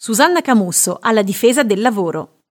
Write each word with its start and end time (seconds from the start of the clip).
Susanna 0.00 0.42
Camusso 0.42 0.98
alla 1.00 1.22
difesa 1.22 1.64
del 1.64 1.80
lavoro. 1.80 2.42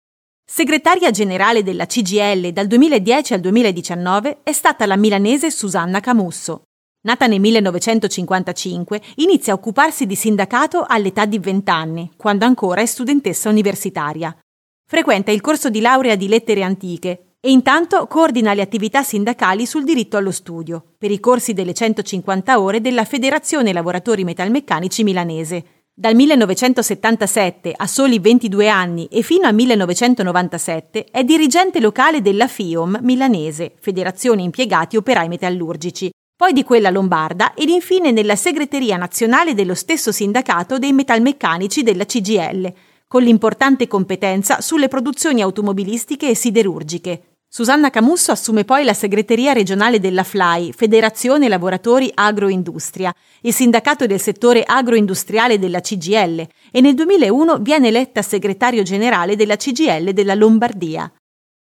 Segretaria 0.46 1.12
generale 1.12 1.63
della 1.63 1.85
CGL 1.85 2.50
dal 2.51 2.67
2010 2.67 3.35
al 3.35 3.39
2019 3.39 4.39
è 4.43 4.51
stata 4.51 4.85
la 4.85 4.97
milanese 4.97 5.49
Susanna 5.49 6.02
Camusso. 6.02 6.63
Nata 7.05 7.25
nel 7.25 7.39
1955, 7.39 9.02
inizia 9.15 9.54
a 9.54 9.55
occuparsi 9.55 10.05
di 10.05 10.15
sindacato 10.15 10.83
all'età 10.86 11.23
di 11.23 11.39
20 11.39 11.71
anni, 11.71 12.12
quando 12.18 12.44
ancora 12.44 12.81
è 12.81 12.86
studentessa 12.86 13.48
universitaria. 13.48 14.38
Frequenta 14.86 15.32
il 15.32 15.39
corso 15.39 15.70
di 15.70 15.79
laurea 15.79 16.18
di 16.18 16.27
lettere 16.27 16.64
antiche 16.64 17.36
e 17.39 17.50
intanto 17.50 18.07
coordina 18.07 18.54
le 18.54 18.61
attività 18.61 19.04
sindacali 19.04 19.66
sul 19.66 19.86
diritto 19.86 20.18
allo 20.18 20.32
studio, 20.32 20.84
per 20.98 21.11
i 21.11 21.21
corsi 21.21 21.54
delle 21.54 21.73
150 21.73 22.59
ore 22.59 22.82
della 22.82 23.05
Federazione 23.05 23.71
Lavoratori 23.71 24.25
Metalmeccanici 24.25 25.05
Milanese, 25.05 25.77
dal 26.00 26.14
1977 26.14 27.73
a 27.75 27.88
soli 27.88 28.20
22 28.20 28.70
anni 28.70 29.07
e 29.07 29.24
fino 29.24 29.47
al 29.47 29.56
1997 29.56 31.06
è 31.10 31.23
dirigente 31.23 31.79
locale 31.79 32.22
della 32.22 32.47
FIOM 32.47 33.00
milanese, 33.02 33.73
Federazione 33.80 34.44
Impiegati 34.44 34.95
Operai 34.95 35.28
Metallurgici, 35.28 36.11
poi 36.36 36.53
di 36.53 36.64
quella 36.64 36.92
lombarda 36.92 37.56
ed 37.56 37.70
infine 37.70 38.11
nella 38.11 38.36
segreteria 38.36 38.95
nazionale 38.95 39.56
dello 39.56 39.73
stesso 39.73 40.11
sindacato 40.11 40.78
dei 40.78 40.94
metalmeccanici 40.94 41.81
della 41.81 42.06
CGL, 42.06 42.72
con 43.08 43.23
l'importante 43.23 43.88
competenza 43.88 44.61
sulle 44.61 44.89
produzioni 44.89 45.42
automobilistiche 45.42 46.30
e 46.30 46.36
siderurgiche, 46.36 47.36
Susanna 47.50 47.89
Camusso 47.89 48.33
assume 48.33 48.66
poi 48.66 48.83
la 48.83 48.94
segreteria 48.94 49.53
regionale 49.53 50.00
della 50.00 50.23
FLAI, 50.23 50.73
Federazione 50.75 51.47
Lavoratori 51.47 52.11
Agroindustria, 52.14 53.14
il 53.42 53.53
sindacato 53.53 54.06
del 54.06 54.20
settore 54.20 54.64
agroindustriale 54.64 55.58
della 55.58 55.80
CGL 55.80 56.45
e 56.72 56.81
nel 56.81 56.94
2001 56.94 57.59
viene 57.59 57.88
eletta 57.88 58.22
segretario 58.22 58.83
generale 58.83 59.38
della 59.38 59.56
CGL 59.56 60.11
della 60.11 60.36
Lombardia. 60.36 61.09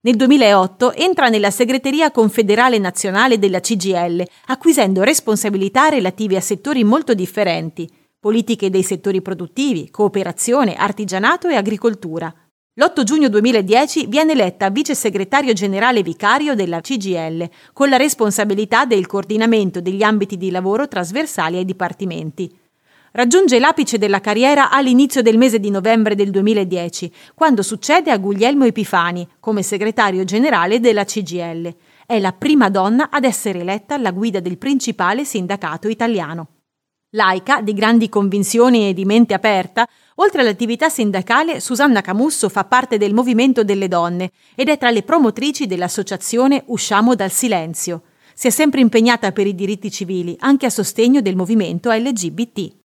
Nel 0.06 0.16
2008 0.16 0.94
entra 0.94 1.28
nella 1.28 1.52
segreteria 1.52 2.12
confederale 2.12 2.78
nazionale 2.78 3.38
della 3.38 3.60
CGL, 3.60 4.26
acquisendo 4.48 5.04
responsabilità 5.04 5.90
relative 5.90 6.38
a 6.38 6.42
settori 6.42 6.86
molto 6.86 7.14
differenti, 7.14 7.90
politiche 8.20 8.70
dei 8.70 8.84
settori 8.84 9.22
produttivi, 9.22 9.92
cooperazione, 9.92 10.76
artigianato 10.76 11.50
e 11.50 11.56
agricoltura. 11.56 12.34
L'8 12.76 13.04
giugno 13.04 13.30
2010 13.30 14.08
viene 14.08 14.32
eletta 14.32 14.72
vice 14.72 14.96
segretario 14.96 15.54
generale 15.54 16.02
vicario 16.02 16.56
della 16.56 16.82
CGL, 16.82 17.48
con 17.72 17.88
la 17.88 17.98
responsabilità 17.98 18.86
del 18.86 19.06
coordinamento 19.06 19.80
degli 19.80 20.02
ambiti 20.02 20.38
di 20.38 20.50
lavoro 20.50 20.88
trasversali 20.88 21.58
ai 21.58 21.66
dipartimenti. 21.66 22.52
Raggiunge 23.12 23.60
l'apice 23.60 24.00
della 24.00 24.22
carriera 24.22 24.72
all'inizio 24.72 25.22
del 25.22 25.38
mese 25.38 25.60
di 25.60 25.70
novembre 25.70 26.16
del 26.16 26.32
2010, 26.32 27.14
quando 27.36 27.62
succede 27.62 28.10
a 28.10 28.18
Guglielmo 28.18 28.66
Epifani 28.66 29.28
come 29.40 29.62
segretario 29.62 30.24
generale 30.24 30.80
della 30.80 31.06
CGL. 31.06 31.76
È 32.08 32.18
la 32.18 32.32
prima 32.32 32.72
donna 32.72 33.12
ad 33.12 33.24
essere 33.24 33.60
eletta 33.60 33.94
alla 33.94 34.10
guida 34.10 34.40
del 34.40 34.58
principale 34.58 35.26
sindacato 35.26 35.90
italiano. 35.90 36.48
Laica, 37.16 37.62
di 37.62 37.74
grandi 37.74 38.10
convinzioni 38.10 38.90
e 38.90 38.94
di 38.94 39.06
mente 39.06 39.36
aperta, 39.36 39.88
oltre 40.16 40.42
all'attività 40.42 40.90
sindacale, 40.90 41.60
Susanna 41.60 42.02
Camusso 42.02 42.50
fa 42.50 42.64
parte 42.64 42.98
del 42.98 43.14
movimento 43.14 43.64
delle 43.64 43.88
donne 43.88 44.32
ed 44.56 44.68
è 44.68 44.80
tra 44.80 44.90
le 44.90 45.04
promotrici 45.04 45.68
dell'associazione 45.68 46.64
Usciamo 46.68 47.14
dal 47.14 47.32
silenzio. 47.32 48.02
Si 48.34 48.48
è 48.48 48.50
sempre 48.50 48.82
impegnata 48.82 49.32
per 49.32 49.46
i 49.46 49.54
diritti 49.54 49.92
civili, 49.92 50.36
anche 50.40 50.66
a 50.66 50.72
sostegno 50.72 51.22
del 51.22 51.36
movimento 51.36 51.92
LGBT. 51.92 52.83